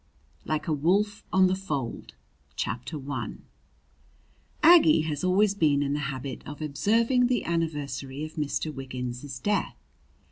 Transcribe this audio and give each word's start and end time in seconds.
LIKE 0.45 0.67
A 0.67 0.73
WOLF 0.73 1.23
ON 1.31 1.45
THE 1.45 1.53
FOLD 1.53 2.15
I 2.65 3.37
Aggie 4.63 5.01
has 5.01 5.23
always 5.23 5.53
been 5.53 5.83
in 5.83 5.93
the 5.93 5.99
habit 6.09 6.41
of 6.47 6.59
observing 6.59 7.27
the 7.27 7.45
anniversary 7.45 8.23
of 8.25 8.33
Mr. 8.33 8.73
Wiggins's 8.73 9.37
death. 9.39 9.77